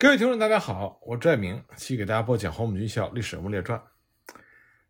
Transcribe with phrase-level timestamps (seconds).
[0.00, 3.76] 各位听众，大家好，我朱爱明，继续给大家播讲《黄埔军校历史人物列传》。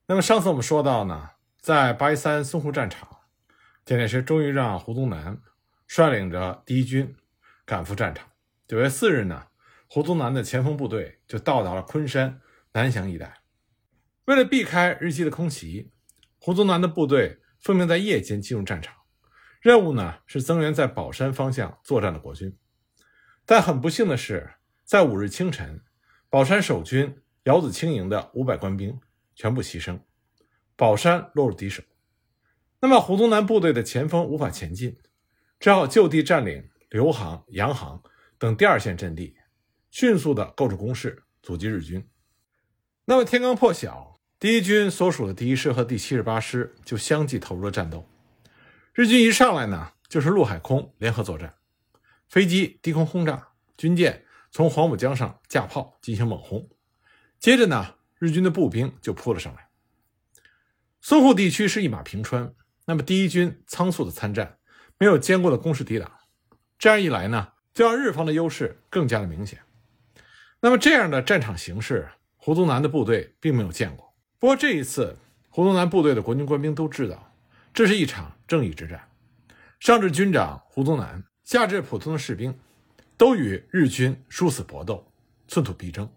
[0.04, 1.31] 那么上次我们说到呢，
[1.62, 3.08] 在八一三淞沪战场，
[3.86, 5.41] 蒋介石终于让胡宗南
[5.86, 7.17] 率领着第一军
[7.65, 8.29] 赶赴战场。
[8.66, 9.46] 九月四日呢，
[9.89, 13.40] 胡宗南的前锋部队就到达了昆山南翔一带。
[14.27, 15.90] 为了避开日机的空袭，
[16.38, 18.95] 胡宗南的部队奉命在夜间进入战场，
[19.62, 22.54] 任务呢是增援在宝山方向作战的国军。
[23.46, 24.56] 但很不幸的是，
[24.89, 25.82] 在五日清晨，
[26.31, 28.99] 宝山守军姚子青营的五百官兵
[29.35, 30.00] 全部牺牲，
[30.76, 31.82] 宝山落入敌手。
[32.81, 34.97] 那么胡宗南部队的前锋无法前进，
[35.61, 38.03] 只好就地占领刘行、杨行
[38.39, 39.37] 等第二线阵地，
[39.91, 42.09] 迅速的构筑工事，阻击日军。
[43.05, 48.09] 那么天刚破晓，第一军所属的第一师和第七十八师就相继投入了战斗。
[48.95, 51.57] 日军一上来呢，就是陆海空联合作战，
[52.27, 54.25] 飞机低空轰炸，军舰。
[54.59, 56.69] 从黄浦江上架炮进行猛轰，
[57.39, 59.69] 接着呢，日军的步兵就扑了上来。
[61.01, 62.53] 淞沪地区是一马平川，
[62.84, 64.59] 那么第一军仓促的参战，
[64.98, 66.11] 没有坚固的工事抵挡，
[66.77, 69.61] 这样一来呢，就让日方的优势更加的明显。
[70.59, 74.12] 那么这样的战场形势，胡宗南的部队并没有见过。
[74.41, 75.17] 不过这一次，
[75.51, 77.33] 胡宗南部队的国军官兵都知道，
[77.73, 79.09] 这是一场正义之战。
[79.79, 82.59] 上至军长胡宗南，下至普通的士兵。
[83.19, 85.12] 都与日军殊死搏斗，
[85.48, 86.08] 寸土必争。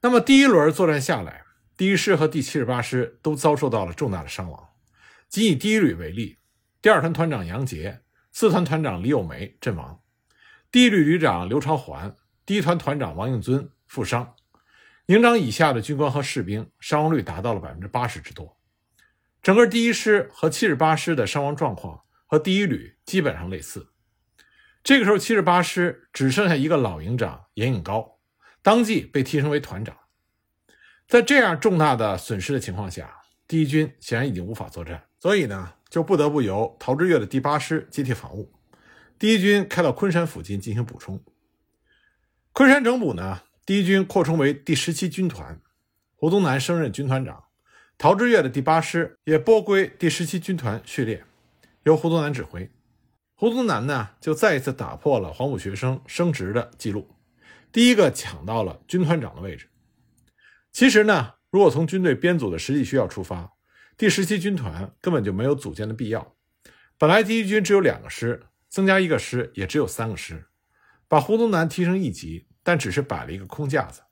[0.00, 1.44] 那么第一轮作战下来，
[1.76, 4.70] 第一师和第七十八师都遭受到了重大的伤亡。
[5.28, 6.38] 仅以第一旅为例，
[6.80, 8.00] 第二团团长杨杰、
[8.32, 10.00] 四团团长李有梅阵亡，
[10.72, 14.34] 第一旅旅长刘朝环、第一团团长王应尊负伤，
[15.06, 18.56] 营长以下的军官和士兵伤亡率达到了百分之八十之多。
[19.42, 23.86] 整个第一师和七十八师的伤亡状况和第一旅基本上类似。
[24.82, 28.18] 这个时候，七十八师只剩下一个老营长严颖高，
[28.62, 29.96] 当即被提升为团长。
[31.06, 38.52] 在这样重大的损失的情况下，第一军显然已经无法作战，所以呢，就不得不由陶峙岳的第八师接替防务。
[39.18, 41.22] 第一军开到昆山附近进行补充。
[42.52, 45.60] 昆山整补呢，第一军扩充为第十七军团，
[46.16, 47.44] 胡宗南升任军团长，
[47.98, 51.24] 陶峙岳的第八师也拨归第十七军团序列，
[51.82, 52.70] 由胡宗南指挥。
[53.40, 57.08] 胡宗南呢，就再一次打破了黄埔学生升职的记录，
[57.72, 59.70] 第一个抢到了军团长的位置。
[60.70, 63.54] 其实呢，如果从军队编组的实际需要出发，
[63.96, 66.34] 第十七军团根本就没有组建的必要。
[66.98, 70.48] 本来第一军只有两个师，增加一个师也只有三个师，
[71.08, 74.02] 把胡宗南提升一级，但只是摆了一个空架子。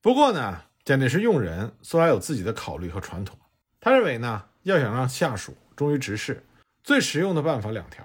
[0.00, 3.38] 不过呢，蒋介石用人素来有自己的考虑和传统，
[3.78, 6.46] 他认为呢，要想让下属忠于职事，
[6.82, 8.02] 最实用的办法两条。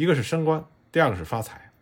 [0.00, 1.74] 一个是升官，第二个是发财。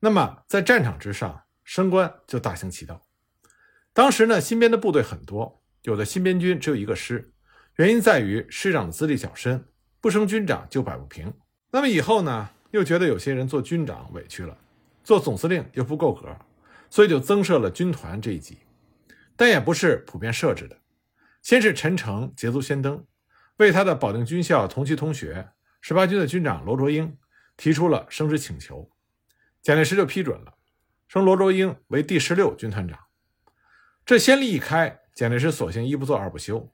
[0.00, 3.06] 那么在战场之上，升官就大行其道。
[3.92, 7.34] 当时呢，新编的部队很多，有的新编军只有一个师，
[7.76, 9.66] 原因在于师长的资历较深，
[10.00, 11.30] 不升军长就摆不平。
[11.70, 14.56] 那么以后呢，又觉得有些人做军长委屈了，
[15.04, 16.34] 做总司令又不够格，
[16.88, 18.60] 所以就增设了军团这一级，
[19.36, 20.78] 但也不是普遍设置的。
[21.42, 23.04] 先是陈诚捷足先登，
[23.58, 25.50] 为他的保定军校同期同学
[25.82, 27.14] 十八军的军长罗卓英。
[27.56, 28.90] 提出了升职请求，
[29.60, 30.54] 蒋介石就批准了，
[31.08, 32.98] 升罗卓英为第十六军团长。
[34.04, 36.72] 这先例一开，蒋介石索性一不做二不休，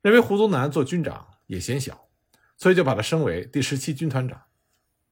[0.00, 2.08] 认为胡宗南做军长也嫌小，
[2.56, 4.42] 所以就把他升为第十七军团长。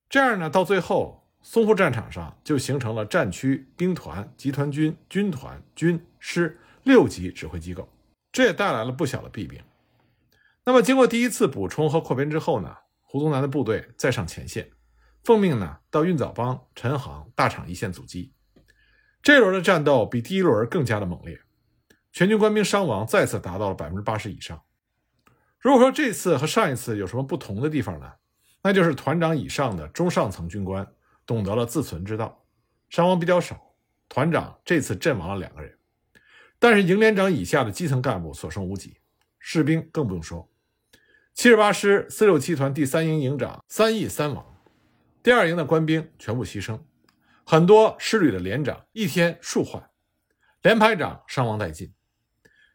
[0.09, 7.87] 这样呢，到最后淞沪战场上就形成了战区、兵团、集团军、军团、军师六级指挥机构，
[8.33, 9.63] 这也带来了不小的弊病。
[10.65, 14.71] 那么，经过第一次补充和扩编之后呢，胡宗南的部队再上前线。
[15.25, 18.33] 奉命呢到运枣帮、陈行、大厂一线阻击。
[19.23, 21.41] 这轮的战斗比第一轮更加的猛烈，
[22.13, 24.63] 全军官兵伤亡再次达到了百分之八十以上。
[25.59, 28.13] 如果说这次和上一次有什么不同的地方呢？
[28.63, 30.87] 那就是团长以上的中上层军官
[31.27, 32.45] 懂得了自存之道，
[32.89, 33.75] 伤亡比较少。
[34.09, 35.79] 团长这次阵亡了两个人，
[36.59, 38.97] 但是营连长以下的基层干部所剩无几，
[39.39, 40.51] 士兵更不用说。
[41.35, 44.58] 七十八师四六七团第三营营长三义三亡。
[45.29, 46.81] 第二营的官兵全部牺牲，
[47.45, 49.91] 很多师旅的连长一天数换，
[50.63, 51.93] 连排长伤亡殆尽。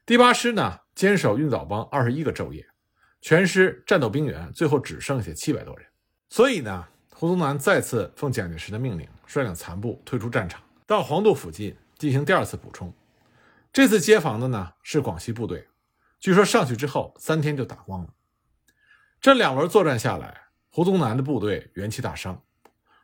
[0.06, 2.64] 第八师呢，坚守运枣帮二十一个昼夜，
[3.22, 5.88] 全师战斗兵员最后只剩下七百多人。
[6.30, 12.94] 所以呢，胡宗南再次奉蒋介石的命令，率领残部退出战场，到黄渡附近进行第二次补充。
[13.72, 15.68] 这次接防的呢是广西部队，
[16.20, 18.14] 据说上去之后三天就打光了。
[19.20, 20.43] 这两轮作战下来。
[20.76, 22.42] 胡宗南的部队元气大伤，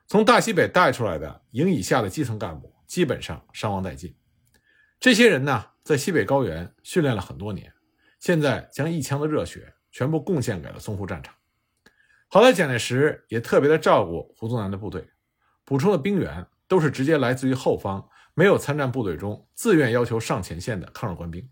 [0.07, 4.18] 从大西北带出来的营以下的基层干部基本上伤亡殆尽。
[5.00, 7.71] 这些人呢，在西北高原训练了很多年，
[8.19, 11.36] 现在将一腔的热血全部贡献给了淞沪战场。
[12.27, 15.07] 好在蒋介石也特别的照顾胡宗南的部队，
[15.63, 21.48] 补充的兵员都是直接来自于后方没有参战部队中自愿要求上前线的抗日官兵，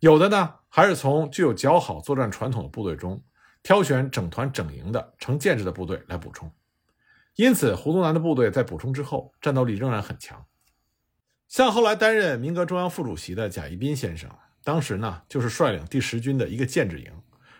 [0.00, 3.22] 有的呢还是从具有较好作战传统的部队中
[3.62, 6.50] 挑选整团整营的成建制的部队来补充。
[7.36, 10.44] 因此，胡宗南的部队在补充之后，战斗力仍然很强。
[11.46, 14.30] 像后来担任民革中央副主席的贾一斌先生，
[14.64, 17.12] 当时呢就是率领第十军的一个建制营。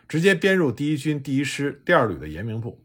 [0.09, 2.83] 直接编入第一军第一师第二旅的延明部，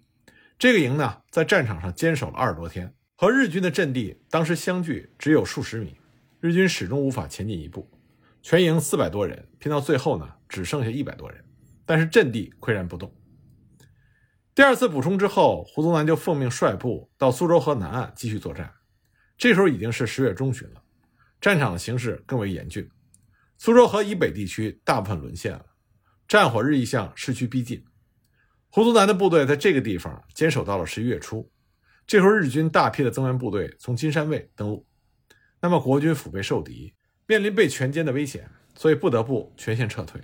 [0.59, 5.95] 这个营呢，在战场上坚守了二十多天，和日军的阵地当时相距只有数十米，
[6.41, 7.89] 日军始终无法前进一步。
[8.41, 11.41] 全营四百多人，拼到最后呢，只剩下一百多人，
[11.85, 13.13] 但是阵地岿然不动。
[14.55, 18.71] 第二次补充之后，胡宗南就奉命率部到苏州河南岸继续作战。
[19.37, 20.83] 这时候已经是十月中旬了，
[21.41, 22.87] 战场形势更为严峻，
[23.57, 25.65] 苏州河以北地区大部分沦陷了。
[26.27, 27.83] 战火日益向市区逼近，
[28.69, 31.51] 胡宗南的部队在这个地方坚守到了十一月初。
[32.05, 34.85] 这时候，日军大批的增援部队从金山卫登陆，
[35.59, 36.93] 那么国军腹背受敌，
[37.25, 40.21] 面临被全歼的危险，所以不得不全线撤退。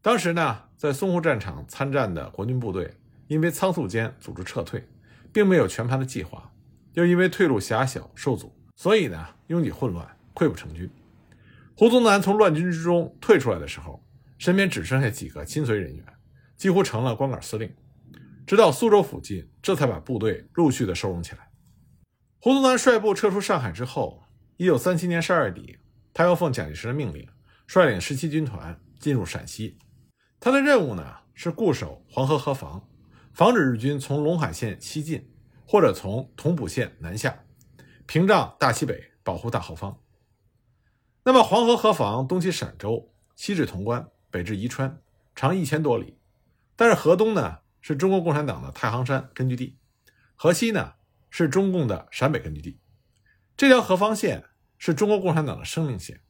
[0.00, 2.92] 当时呢，在淞沪战场参战的国军部队，
[3.28, 4.84] 因为仓促间组织撤退，
[5.32, 6.52] 并没有全盘的计划，
[6.94, 10.90] 又因为退路狭小受阻，所以呢，拥挤混乱，溃不成军。
[11.76, 14.04] 胡宗南从乱军之中退出来的时候。
[14.38, 16.04] 身边只剩下几个亲随人员，
[16.56, 17.72] 几乎成了光杆司令。
[18.44, 21.48] 直到苏州附近，这才把部队陆续的收容起来。
[22.40, 24.24] 胡宗南率部撤出上海之后，
[24.56, 25.78] 一九三七年十二月底，
[26.12, 27.24] 他又奉蒋介石的命令，
[27.68, 29.78] 率领十七军团进入陕西。
[30.44, 32.88] 他的任务呢是固守黄河河防，
[33.32, 35.30] 防止日军从陇海线西进，
[35.64, 37.44] 或者从同蒲线南下，
[38.06, 39.96] 屏障大西北，保护大后方。
[41.22, 44.08] 那么黄河河防东起陕州，西至潼关。
[44.32, 45.00] 北至宜川，
[45.36, 46.18] 长一千多里，
[46.74, 49.78] 但是河东呢是中国共产党的太行山根据地，
[50.34, 50.94] 河西呢
[51.30, 52.80] 是中共的陕北根据地。
[53.56, 54.46] 这条河防线
[54.76, 56.20] 是中国共产党的生命线。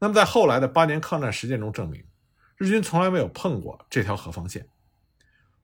[0.00, 2.04] 那么在后来的八年抗战实践中证明，
[2.58, 4.66] 日军从来没有碰过这条河防线。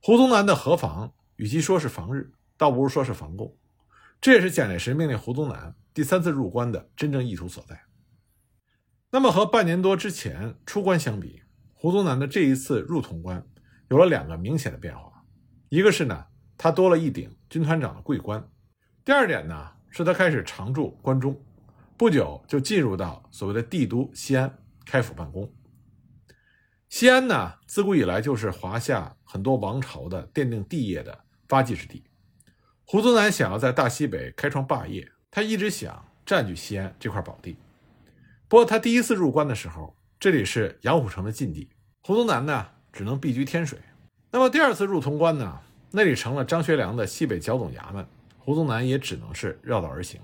[0.00, 3.56] 胡宗南的河防与其说是防日，倒不如说是防共。
[4.20, 7.82] 这也是蒋介石命令胡宗南第三次入关的真正意图所在。
[9.10, 11.42] 那么和半年多之前出关相比，
[11.72, 13.44] 胡宗南的这一次入潼关，
[13.88, 15.24] 有了两个明显的变化，
[15.70, 16.26] 一个是呢，
[16.56, 18.40] 他多了一顶军团长的桂冠；
[19.04, 21.36] 第二点呢，是他开始常驻关中，
[21.96, 24.56] 不久就进入到所谓的帝都西安
[24.86, 25.52] 开府办公。
[26.96, 32.04] 西安呢，自古以来就是华夏很多王朝的奠定帝业的发迹之地。
[32.84, 37.56] 胡宗南想要在大西北开创霸业，他一直想占据西安这块宝地。
[38.46, 41.68] 不过他第一次入关的时候，这里是杨虎城的禁地。
[42.04, 43.76] 胡宗南呢，只能避居天水。
[44.30, 48.06] 那么第二次入潼关呢，那里成了张学良的西北剿总衙门，
[48.38, 50.20] 胡宗南也只能是绕道而行，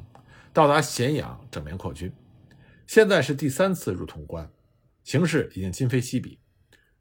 [0.53, 2.13] 到达咸阳整编扩军。
[2.87, 4.49] 现在是第三次入潼关，
[5.03, 6.39] 形势已经今非昔比。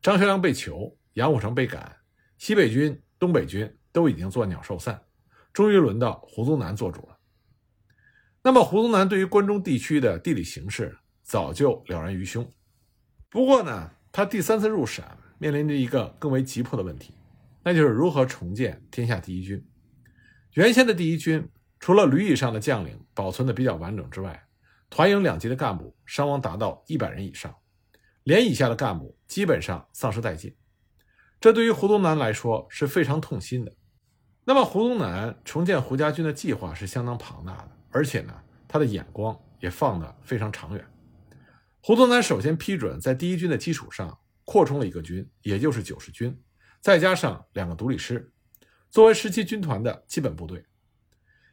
[0.01, 1.95] 张学良被囚，杨虎城被赶，
[2.37, 5.01] 西北军、东北军都已经作鸟兽散，
[5.53, 7.17] 终于轮到胡宗南做主了。
[8.41, 12.51] 那么胡宗南对于关中地区的地理形势早就了然于胸，
[13.29, 13.91] 不过呢。
[14.11, 17.13] 他第三次入陕，面临着一个更为急迫的问题，
[17.63, 19.63] 那就是如何重建天下第一军。
[20.53, 21.47] 原先的第一军，
[21.79, 24.47] 除了旅以上的将领保存的比较完整之外，
[24.89, 27.55] 团营两级的干部伤亡达到一百人以上，
[28.29, 30.55] 连以下的干部基本上丧失殆尽。
[31.41, 33.75] 这对于胡宗南来说是非常痛心的。
[34.43, 40.85] 那么，胡宗南重建胡家军的计划是相当庞大的，而且呢，他的眼光也放得非常长远。
[41.81, 46.39] 胡宗南首先批准在第一军的基础上扩充了一个军，也就是九十军，
[46.81, 48.31] 再加上两个独立师，
[48.91, 50.63] 作为十七军团的基本部队。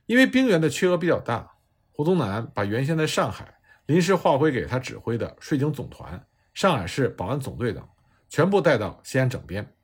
[0.04, 1.50] 因为兵员的缺额比较大，
[1.90, 3.54] 胡宗南把原先在上海
[3.86, 6.22] 临时划归给他指挥的税警总团、
[6.56, 7.86] 上海市保安总队等，
[8.30, 9.74] 全部带到西安整编。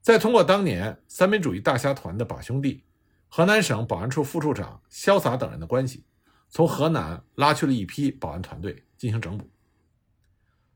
[0.00, 2.84] 再通过当年三民主义大侠团的把兄弟、
[3.26, 6.04] 河南省保安处副处长潇洒等人的关系，
[6.48, 9.50] 从河南拉去了一批保安团队进行整补。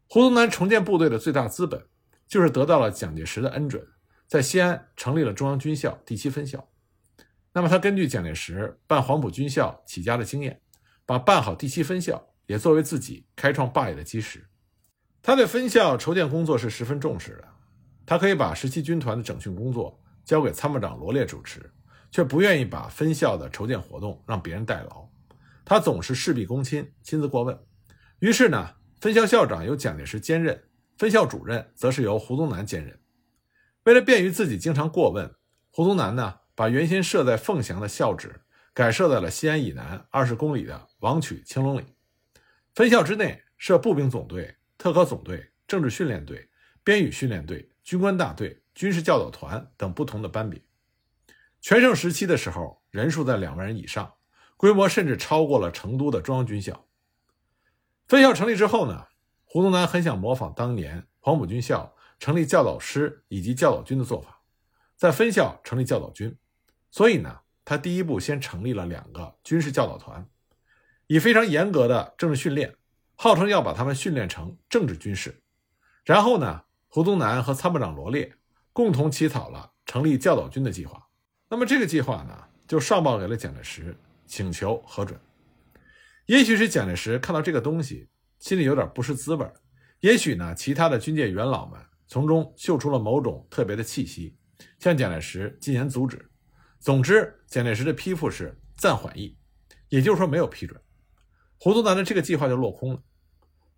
[0.09, 1.87] 胡宗南重建部队的最大资本，
[2.27, 3.87] 就是得到了蒋介石的恩准，
[4.27, 6.69] 在西安成立了中央军校第七分校。
[7.53, 10.61] 那么，他根据蒋介石办黄埔军校起家的经验，
[11.07, 14.49] 把办好第七分校也作为自己开创霸业的基石。
[15.23, 17.49] 他对分校筹建工作是十分重视的。
[18.05, 21.73] 他可以把十七军团的整训工作交给参谋长罗列主持，
[22.11, 25.09] 却不愿意把分校的筹建活动让别人代劳。
[25.65, 27.57] 他总是事必躬亲，亲自过问。
[28.19, 30.61] 于是呢，分校校长由蒋介石兼任，
[30.99, 32.99] 分校主任则是由胡宗南兼任。
[33.85, 35.33] 为了便于自己经常过问，
[35.71, 38.43] 胡宗南呢，把原先设在凤翔的校址
[38.75, 41.85] 改设在了西安以南二十公里的王曲青龙里。
[42.75, 46.51] 分校之内设步兵总队、特科总队、政治训练队、
[46.83, 50.61] 编语训练队、军官大队、军事教导团等不同的班别。
[51.61, 54.15] 全盛时期的时候，人数在两万人以上，
[54.57, 56.85] 规模甚至超过了成都的中央军校。
[58.09, 59.07] 分校成立之后呢，
[59.45, 64.43] 胡宗南很想模仿当年黄埔军校成立教导师以及教导军的做法，
[64.97, 66.37] 在分校成立教导军。
[66.91, 70.29] 所以呢，他第一步先成立了两个军事教导团，
[71.07, 72.75] 以非常严格的政治训练，
[73.23, 75.41] 号称要把他们训练成政治军事。
[76.05, 78.35] 然后呢，胡宗南和参谋长罗列
[78.73, 81.01] 共同起草了成立教导军的计划。
[81.49, 82.37] 那么这个计划呢，
[82.67, 85.17] 就上报给了蒋介石，请求核准。
[86.27, 88.09] 也许是蒋介石看到这个东西，
[88.41, 89.49] 心里有点不是滋味
[90.01, 94.37] 也许呢，其他的军界元老们从中嗅出了某种特别的气息，
[94.81, 96.29] 向蒋介石进言阻止。
[96.81, 99.39] 总之，蒋介石的批复是暂缓议，
[99.91, 100.77] 也就是说没有批准。
[101.57, 103.01] 胡宗南的这个计划就落空了。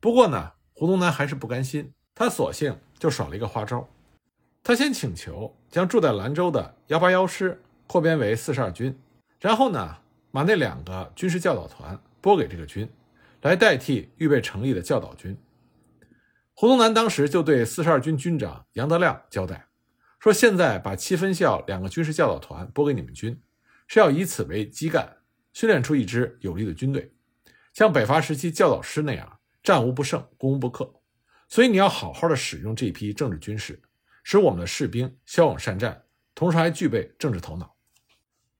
[0.04, 3.88] 不过呢，胡宗南还是不甘心，他索性就耍了一个花招。
[4.62, 8.94] 他先请求将住在兰州的幺八幺师扩编为四十二军，
[9.40, 9.96] 然后呢，
[10.30, 12.86] 把那两个军事教导团拨给这个军，
[13.40, 15.34] 来代替预备成立的教导军。
[16.52, 19.68] 胡宗南当时就对四十二军军长杨德亮交代
[20.20, 23.40] 说：“现在把七分校两个军事教导团拨给你们军，
[23.86, 25.16] 是要以此为基干，
[25.54, 27.10] 训练出一支有力的军队，
[27.72, 31.00] 像北伐时期教导师那样，战无不胜，攻无不克。
[31.48, 33.82] 所以你要好好的使用这批政治军事。”
[34.26, 36.04] 使我们的士兵骁勇善战，
[36.34, 37.76] 同时还具备政治头脑。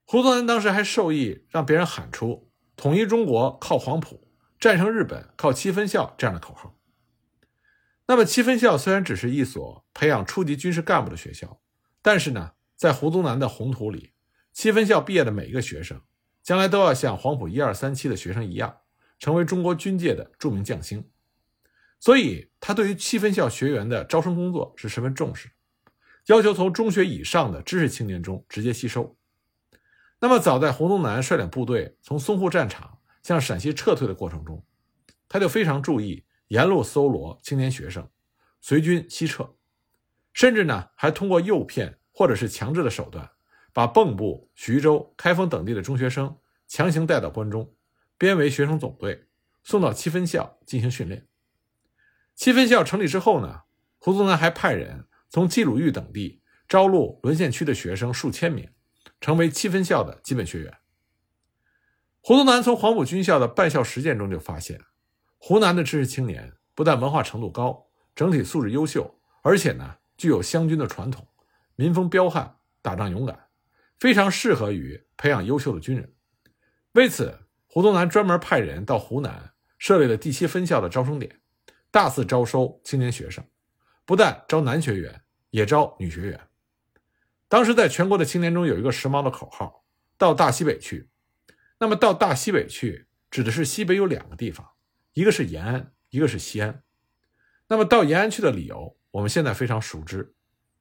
[0.05, 4.29] 胡宗南当时还授意让别人喊出“统一中国靠黄埔，
[4.61, 6.79] 战胜日本靠七分校”这样的口号。
[8.07, 11.63] 那么，七分校虽然只是一所培养初级军事干部的学校，
[12.03, 14.13] 但是呢，在胡宗南的宏图里，
[14.53, 16.03] 七分校毕业的每一个学生，
[16.43, 18.81] 将来都要像黄埔一二三期的学生一样，
[19.19, 21.09] 成为中国军界的著名将星。
[22.01, 25.51] 所以，他对于七分校学员的招生工作是十分重视，
[26.27, 29.17] 要求从中学以上的知识青年中直接吸收。
[30.21, 34.65] 那么，早在胡宗南率领部队从淞沪战场向陕西撤退的过程中，
[35.29, 38.09] 他就非常注意沿路搜罗青年学生，
[38.61, 39.55] 随军西撤，
[40.33, 43.31] 甚至呢，还通过诱骗或者是强制的手段，
[43.73, 46.37] 把蚌埠、徐州、开封等地的中学生
[46.69, 47.74] 强行带到关中，
[48.17, 49.27] 编为学生总队，
[49.63, 51.27] 送到七分校进行训练。
[52.35, 53.63] 七分校成立之后呢，
[53.99, 58.71] 胡宗南还派人从冀鲁豫等地招录沦陷区的学生数千名，
[59.21, 60.79] 成为七分校的基本学员。
[62.21, 64.81] 胡宗南从黄埔军校的办校实践中就发现，
[65.39, 71.29] 湖南的知识青年不但文化程度高，整体素质优秀，而且呢具有湘军的传统，
[71.77, 73.49] 民风彪悍，打仗勇敢，
[73.99, 76.15] 非常适合于培养优秀的军人。
[76.93, 77.44] 为此，
[77.75, 81.41] 胡宗南专门派人到湖南设立了第七分校的招生点。
[81.91, 83.45] 大肆招收青年学生，
[84.05, 86.41] 不但招男学员，也招女学员。
[87.49, 89.85] 当时在全国的青年中有一个时髦的口号
[90.17, 91.09] ：“到大西北去。”
[91.81, 94.65] 那么到大西北去，指的是西北有两个地方，
[95.15, 96.81] 一个是延安，一个是西安。
[97.67, 100.33] 那么到延安去的理由，我们现在非常熟知。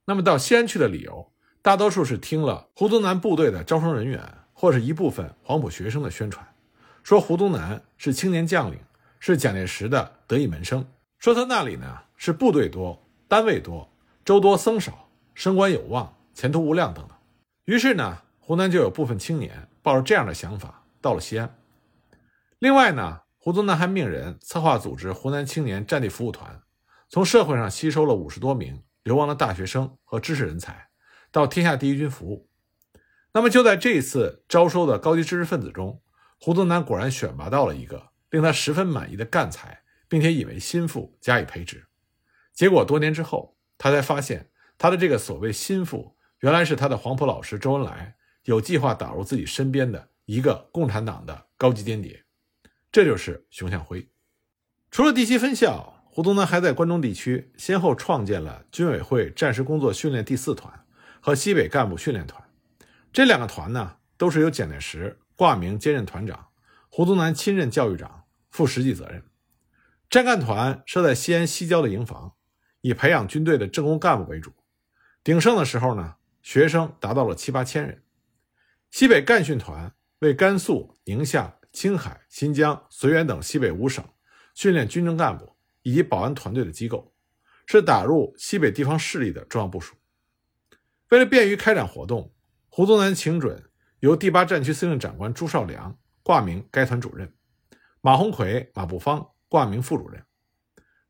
[0.04, 4.22] 那么到西安去的理由，大多数是听了胡宗南部队的招生人员
[4.52, 6.53] 或是一部分黄埔学生的宣传，
[7.04, 8.80] 说胡宗南是青年将领，
[9.20, 10.84] 是蒋介石的得意门生。
[11.18, 13.92] 说他那里呢是部队多、单位多、
[14.24, 17.14] 州多僧少、升官有望、前途无量等等。
[17.66, 21.54] 于是呢，湖南就有部分青年抱着这样的想法到了西安。
[22.58, 26.62] 另外呢，胡宗南还命人策划组织湖南青年战地服务团，
[27.10, 30.88] 从社会上吸收了五十多名流亡的大学生和知识人才，
[31.30, 32.48] 到天下第一军服务。
[33.34, 36.00] 那么就在这一次招收的高级知识分子中，
[36.44, 39.80] 胡宗南果然选拔到了一个令他十分满意的干才。
[40.06, 41.86] 并且以为心腹加以培植，
[42.52, 52.22] 结果多年之后，他才发现他的这个所谓心腹，原来是他的黄埔老师周恩来有计划打入自己身边的一个共产党的高级间谍。
[52.92, 54.08] 这就是熊向晖。
[54.90, 60.86] 除了第七分校，胡宗南还在关中地区先后创建了军委会战时工作训练第四团
[61.20, 62.40] 和西北干部训练团。
[63.12, 66.48] 这两个团呢，都是由蒋介石挂名兼任团长，
[66.88, 69.24] 胡宗南亲任教育长，负实际责任。
[70.08, 72.34] 战干团设在西安西郊的营房，
[72.82, 74.52] 以培养军队的政工干部为主。
[75.24, 78.02] 鼎盛的时候呢，学生达到了七八千人。
[78.90, 84.04] 西北干训团为甘肃、宁夏、青海、新疆、绥远等西北五省
[84.54, 87.12] 训练军政干部以及保安团队的机构，
[87.66, 89.96] 是打入西北地方势力的重要部署。
[91.08, 92.32] 为了便于开展活动，
[92.68, 93.64] 胡宗南请准
[94.04, 97.32] 由第八战区司令长官朱绍良挂名该团主任，
[98.02, 100.22] 马鸿逵、马步芳挂名副主任。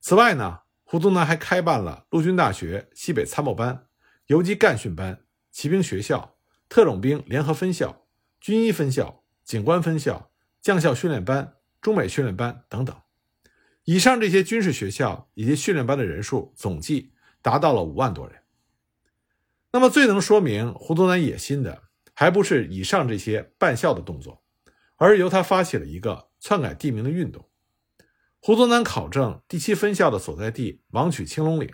[0.01, 3.89] 此外呢，胡宗南还开办了陆军大学西北参谋班、
[4.27, 6.37] 游击干训班、骑兵学校、
[6.69, 8.07] 特种兵联合分校、
[8.41, 12.95] 军医分校、警官分校、将校训练班、中美训练班等等。
[13.83, 18.43] 以上这些军事学校以及训练班的人数总计达到了五万多人。
[19.73, 21.83] 那么，最能说明胡宗南野心的，
[22.15, 24.43] 还不是以上这些办校的动作，
[24.97, 27.49] 而是由他发起了一个篡改地名的运动。
[28.41, 31.69] 胡宗南考证第七分校的所在地王曲青龙岭，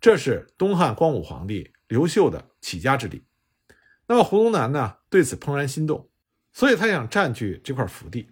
[0.00, 3.24] 这是东汉光武皇帝刘秀的起家之地。
[4.08, 6.08] 那么，胡宗南呢对此怦然心动，
[6.52, 8.30] 所以他想占据这块福地。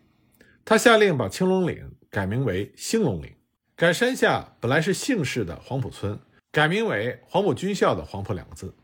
[0.65, 3.37] 他下令把青龙岭改名为兴隆岭，
[3.77, 6.19] 改山下本来是姓氏的黄埔村，
[6.51, 8.75] 改名为黄埔军校的黄埔两个字。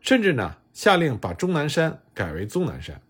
[0.00, 3.00] 甚至呢，下令把终南山改为宗南山。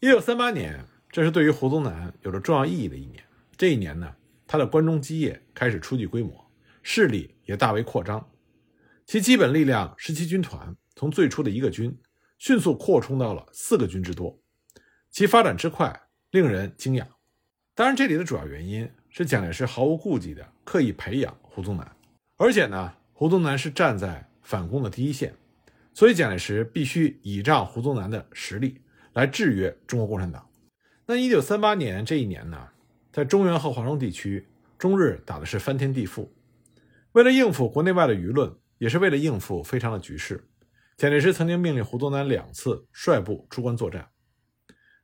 [0.00, 3.22] 一九三八年，这是对于胡宗南有着重要意义的一年。
[3.56, 4.14] 这一年呢，
[4.46, 6.50] 他的关中基业开始初具规模，
[6.82, 8.26] 势力也大为扩张。
[9.06, 11.96] 其基本力量十七军团从最初的一个军，
[12.38, 14.40] 迅速扩充到了四个军之多，
[15.10, 17.06] 其发展之快令人惊讶。
[17.74, 21.96] 当然，这里的主要原因是蒋介石毫无顾忌地刻意培养胡宗南，
[22.36, 25.34] 而且呢，胡宗南是站在反攻的第一线。
[26.00, 28.80] 所以，蒋介石必须倚仗胡宗南的实力
[29.12, 30.48] 来制约中国共产党。
[31.04, 32.68] 那一九三八年这一年呢，
[33.12, 36.30] 在中原和华中地区，中日打的是翻天地覆。
[37.12, 40.48] 为了应付国内外的舆论，也是为了应付非常的局势，
[40.96, 44.08] 蒋介石曾经命令胡宗南两次率部出关作战。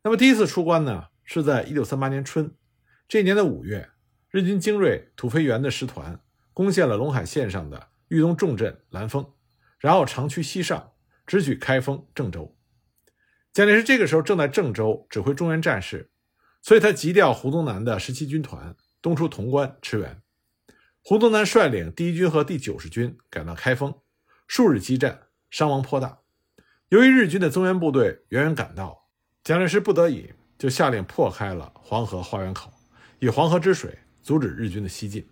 [0.02, 2.50] 那么第一次出关呢，是在一九三八年春，
[3.06, 3.90] 这一年的五月，
[4.30, 6.18] 日军精锐土肥原的师团
[6.54, 9.30] 攻陷了陇海线上的豫东重镇兰丰。
[9.78, 10.92] 然后长驱西上，
[11.26, 12.56] 直取开封、郑州。
[13.52, 16.10] 蒋介石这个时候正在郑州指挥中原战事，
[16.60, 20.20] 所以他急调胡宗南的十七军团东出潼关驰援。
[21.02, 23.94] 胡宗南率领第一军和第九十军赶到开封，
[24.46, 26.18] 数日激战，伤亡颇大。
[26.88, 29.08] 由于日军的增援部队远远赶到，
[29.42, 32.72] 蒋介石不得已就下令破开了黄河花园口，
[33.20, 35.28] 以黄河之水阻止日军的西进。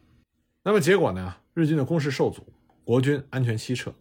[0.62, 1.36] 那么结果呢？
[1.52, 2.52] 日军的攻势受阻，
[2.84, 3.94] 国军安全西撤。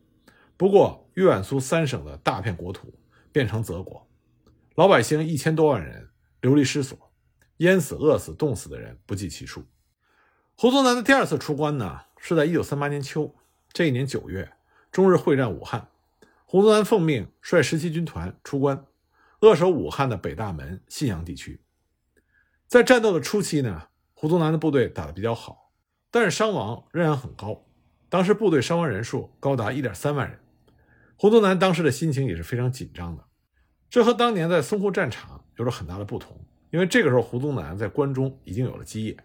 [0.64, 2.98] 不过，豫皖苏三省的大片国土
[3.34, 4.08] 变成泽国，
[4.76, 6.08] 老百姓一千多万人
[6.40, 6.98] 流离失所，
[7.58, 9.66] 淹死、饿死、冻死的人不计其数。
[10.56, 13.36] 胡宗南的第二次出关呢，是在一九三八年秋。
[13.74, 14.54] 这一年九月，
[14.90, 15.90] 中日会战武汉，
[16.46, 18.86] 胡宗南奉命率十七军团出关，
[19.42, 21.60] 扼守武汉的北大门、信阳地区。
[22.70, 25.74] 在战斗的初期呢，胡宗南的部队打得比较好，
[26.10, 27.66] 但是伤亡仍然很高，
[28.08, 30.40] 当时部队伤亡人数高达一点三万人。
[31.24, 33.24] 胡宗南当时的心情也是非常紧张的，
[33.90, 36.38] 这和当年在淞沪战场有着很大的不同。
[36.70, 39.16] 因为这个时候胡宗南在关中已经有了基业，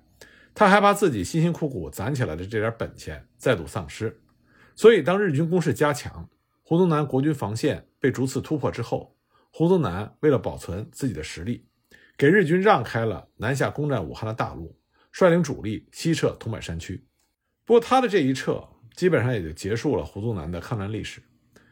[0.54, 4.16] 他害怕自己辛辛苦苦攒起来的这点本钱再度丧失，
[4.76, 6.30] 所以当日军攻势加强，
[6.62, 9.16] 胡宗南国军防线被逐次突破之后，
[9.50, 11.66] 胡宗南为了保存自己的实力，
[12.16, 14.78] 给日军让开了南下攻占武汉的大路，
[15.10, 17.04] 率领主力西撤桐柏山区。
[17.64, 18.62] 不过他的这一撤，
[18.94, 21.20] 基本上也就结束了胡宗南的抗战历史。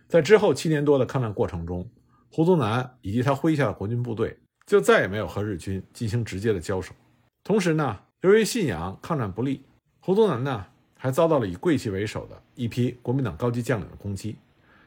[0.09, 1.89] 在之后七年多的抗战过程中，
[2.31, 6.95] 胡宗南以及他麾下的国军部队就再也没有和日军进行直接的交手。
[7.43, 9.65] 同时呢，由于信阳抗战不利，
[10.01, 10.65] 胡宗南呢
[10.97, 14.37] 还遭到了以桂系为首的一批国民党高级将领的攻击，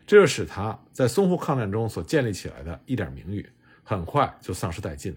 [0.08, 3.48] 这就使他在淞沪抗战中所建立起来的一点名誉
[3.84, 5.14] 很快就丧失殆尽。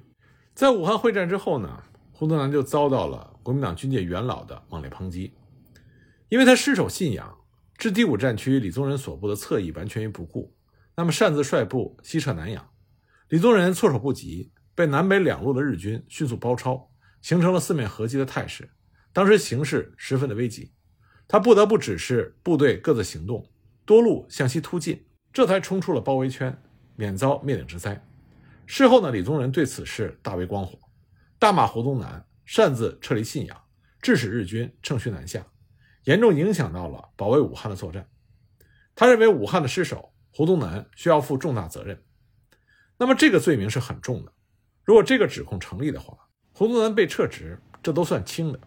[0.54, 5.32] 在武汉会战之后呢，胡宗南就遭到了国民党军界元老的猛烈抨击，
[6.28, 7.38] 因为他失守信阳。
[7.82, 10.54] 置第五战区李宗仁所部的侧翼完全于不顾，
[10.94, 12.70] 那么擅自率部西撤南阳，
[13.28, 16.92] 李宗仁措手不及，被南北两路的日军迅速包抄，
[17.22, 18.70] 形成了四面合击的态势。
[19.12, 20.72] 当时形势十分的危急，
[21.26, 23.50] 他不得不指示部队各自行动，
[23.84, 26.56] 多路向西突进，这才冲出了包围圈，
[26.94, 28.06] 免遭灭顶之灾。
[28.64, 30.78] 事后呢，李宗仁对此事大为光火，
[31.36, 33.60] 大骂胡宗南擅自撤离信阳，
[34.00, 35.44] 致使日军乘虚南下。
[36.04, 38.08] 严重影响到了保卫武汉的作战，
[38.94, 42.02] 他认为武汉的失守，胡宗南需要负重大责任。
[42.98, 44.32] 那么这个罪名是很重的，
[44.84, 46.16] 如果这个指控成立的话，
[46.52, 48.60] 胡宗南被撤职，这都算轻的。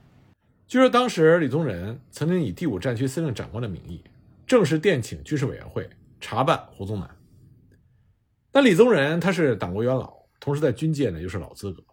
[0.68, 4.04] 据说当时李宗仁曾经以第五战区司令长官的名义，
[4.48, 7.10] 正式电请军事委员会查办胡宗南。
[8.52, 11.84] 那李宗仁他是党国元老，同时在军界呢又是老资格，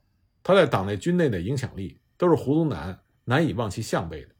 [0.42, 4.32] 他在党内军内的影响力都是胡宗南难以望其项背的。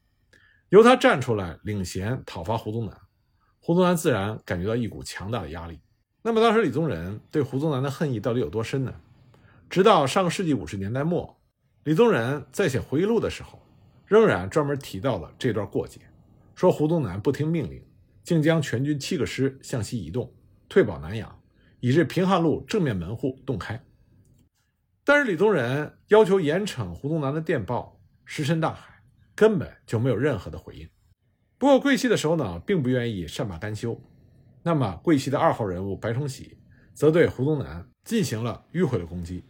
[0.73, 2.99] 由他站出来领衔讨伐胡宗南，
[3.61, 5.79] 胡宗南自然感觉到一股强大的压力。
[6.23, 8.95] 那么当时李宗仁对胡宗南的恨意到底有多深呢？
[9.69, 11.39] 直到上个世纪五十年代末，
[11.85, 13.61] 李宗仁在写回忆录的时候，
[14.07, 16.01] 仍然专门提到了这段过节，
[16.55, 17.85] 说胡宗南不听命令，
[18.25, 20.33] 竟将全军七个师向西移动，
[20.71, 21.39] 退保南阳，
[21.81, 23.79] 以致平汉路正面门户洞开。
[25.05, 28.92] 但是李宗仁要求严惩胡宗南的电报石沉大海。
[29.35, 30.89] 根本就没有任何的回应。
[31.59, 34.01] 不过桂系的首脑并不愿意善罢甘休，
[34.63, 36.59] 那么桂系的二号人物白崇禧
[36.93, 39.45] 则对胡宗南进行了迂回的攻击。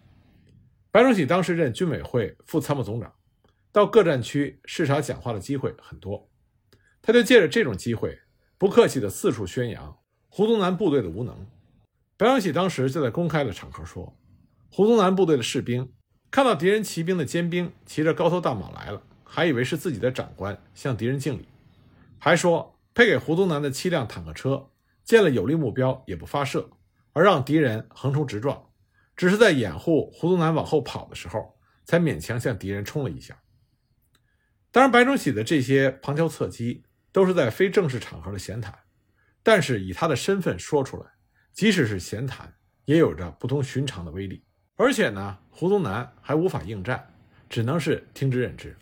[0.90, 3.10] 白崇禧当时任军委会副参谋总长，
[3.72, 6.28] 到各战区视察讲话的机会很多，
[7.00, 8.18] 他就借着这种机会，
[8.58, 9.96] 不客气地四处宣扬
[10.28, 11.46] 胡宗南部队的无能。
[12.18, 14.14] 白崇禧当时就在公开的场合说，
[14.70, 15.90] 胡宗南部队的士兵
[16.30, 19.02] 看到敌人骑兵的尖兵骑着高头大马来了。
[19.34, 21.48] 还以为是自己的长官向敌人敬礼，
[22.18, 24.68] 还说配给胡宗南的七辆坦克车
[25.04, 26.68] 见了有利目标也不发射，
[27.14, 28.62] 而让敌人横冲直撞，
[29.16, 33.40] 只是在掩护胡宗南往后跑的时候，才勉强向敌人冲了一下。
[34.70, 38.78] 当然，白崇禧的这些旁敲侧击都是在非正式场合的闲谈，
[39.42, 41.06] 但是以他的身份说出来，
[41.54, 42.52] 即使是闲谈，
[42.84, 44.44] 也有着不同寻常的威力。
[44.76, 47.14] 而且呢，胡宗南还无法应战，
[47.48, 48.76] 只能是听之任之。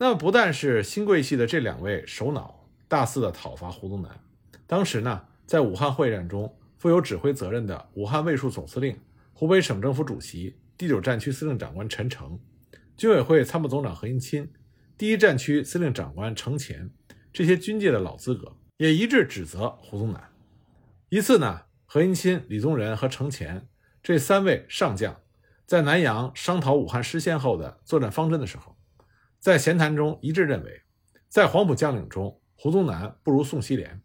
[0.00, 4.20] 那不但是新贵系的这两位首脑大肆的讨伐胡宗南，
[4.64, 8.96] 当时呢，在武汉会战中负有指挥责任的武汉卫戍总司令、
[9.32, 12.38] 湖北省政府主席、第九战区司令长官陈诚、
[12.96, 14.48] 军委会参谋总长何应钦、
[14.96, 16.88] 第一战区司令长官程潜
[17.32, 20.30] 这些军界的老资格，也一致指责胡宗南。
[21.08, 23.66] 一次呢，何应钦、李宗仁和程潜
[24.00, 25.20] 这三位上将
[25.66, 28.77] 在南阳商讨武汉失陷后的作战方针的时候。
[29.38, 30.82] 在闲谈中一致认为，
[31.28, 34.00] 在黄埔将领中，胡宗南不如宋希濂。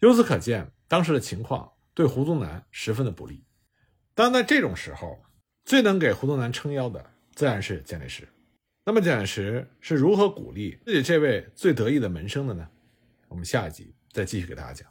[0.00, 3.44] 由此可见，当时的情况对胡宗南十分的不利。
[4.14, 5.22] 当，在这种时候，
[5.64, 8.26] 最能给胡宗南撑腰的，自然是蒋介石。
[8.84, 12.68] 那么，蒋介石是如何鼓励自己这位最得意的门生的呢？
[13.28, 14.87] 我们下一集再继续给大家讲。